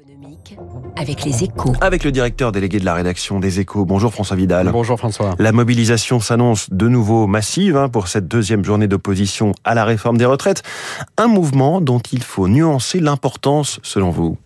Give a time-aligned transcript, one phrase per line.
[0.00, 0.56] économique
[0.96, 1.72] avec les échos.
[1.80, 3.84] Avec le directeur délégué de la rédaction des échos.
[3.84, 4.70] Bonjour François Vidal.
[4.72, 5.36] Bonjour François.
[5.38, 10.16] La mobilisation s'annonce de nouveau massive hein, pour cette deuxième journée d'opposition à la réforme
[10.16, 10.64] des retraites.
[11.16, 14.36] Un mouvement dont il faut nuancer l'importance selon vous?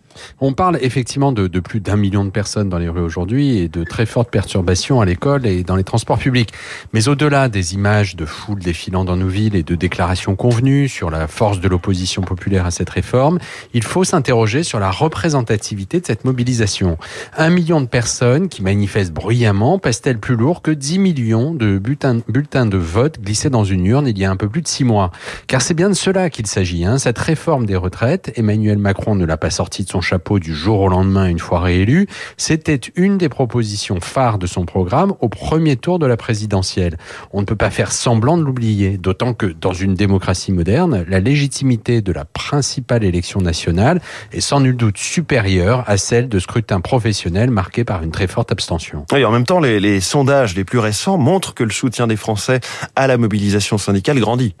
[0.41, 3.83] On parle effectivement de, plus d'un million de personnes dans les rues aujourd'hui et de
[3.83, 6.51] très fortes perturbations à l'école et dans les transports publics.
[6.93, 11.09] Mais au-delà des images de foules défilant dans nos villes et de déclarations convenues sur
[11.09, 13.39] la force de l'opposition populaire à cette réforme,
[13.73, 16.97] il faut s'interroger sur la représentativité de cette mobilisation.
[17.37, 22.19] Un million de personnes qui manifestent bruyamment pèsent-elles plus lourd que 10 millions de bulletins,
[22.27, 24.83] bulletins de vote glissés dans une urne il y a un peu plus de six
[24.83, 25.11] mois?
[25.47, 26.85] Car c'est bien de cela qu'il s'agit.
[26.85, 26.97] Hein.
[26.97, 30.79] Cette réforme des retraites, Emmanuel Macron ne l'a pas sortie de son chapeau du jour
[30.81, 35.75] au lendemain une fois réélu, c'était une des propositions phares de son programme au premier
[35.75, 36.97] tour de la présidentielle.
[37.31, 41.19] On ne peut pas faire semblant de l'oublier, d'autant que dans une démocratie moderne, la
[41.19, 44.01] légitimité de la principale élection nationale
[44.31, 48.51] est sans nul doute supérieure à celle de scrutin professionnel marqué par une très forte
[48.51, 49.05] abstention.
[49.15, 52.15] Et en même temps, les, les sondages les plus récents montrent que le soutien des
[52.15, 52.61] Français
[52.95, 54.55] à la mobilisation syndicale grandit.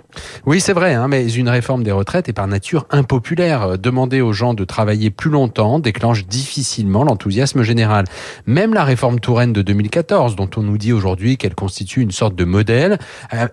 [0.45, 3.79] Oui, c'est vrai, hein, mais une réforme des retraites est par nature impopulaire.
[3.79, 8.05] Demander aux gens de travailler plus longtemps déclenche difficilement l'enthousiasme général.
[8.45, 12.35] Même la réforme Touraine de 2014, dont on nous dit aujourd'hui qu'elle constitue une sorte
[12.35, 12.97] de modèle,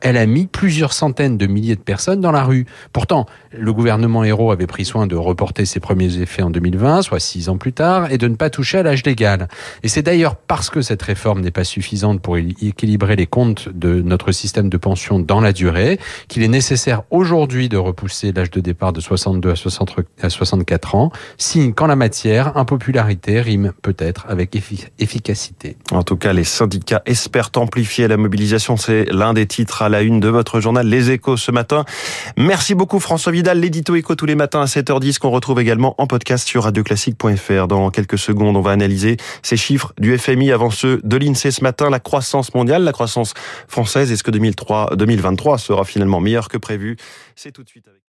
[0.01, 2.67] elle a mis plusieurs centaines de milliers de personnes dans la rue.
[2.93, 7.21] Pourtant, le gouvernement Hérault avait pris soin de reporter ses premiers effets en 2020, soit
[7.21, 9.49] six ans plus tard, et de ne pas toucher à l'âge légal.
[9.83, 14.01] Et c'est d'ailleurs parce que cette réforme n'est pas suffisante pour équilibrer les comptes de
[14.03, 18.61] notre système de pension dans la durée qu'il est nécessaire aujourd'hui de repousser l'âge de
[18.61, 21.11] départ de 62 à, 60, à 64 ans,
[21.67, 25.77] signe qu'en la matière, impopularité rime peut-être avec effic efficacité.
[25.91, 28.77] En tout cas, les syndicats espèrent amplifier la mobilisation.
[28.77, 31.85] C'est l'un des titres à la une de votre journal Les Échos ce matin.
[32.37, 36.07] Merci beaucoup François Vidal, l'édito Écho tous les matins à 7h10 qu'on retrouve également en
[36.07, 37.67] podcast sur radioclassique.fr.
[37.67, 41.63] Dans quelques secondes, on va analyser ces chiffres du FMI avant ceux de l'INSEE ce
[41.63, 43.35] matin, la croissance mondiale, la croissance
[43.67, 44.13] française.
[44.13, 46.97] Est-ce que 2003, 2023 sera finalement meilleur que prévu?
[47.35, 48.03] C'est tout de suite avec